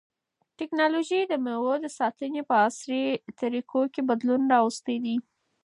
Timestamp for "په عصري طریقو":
2.49-3.81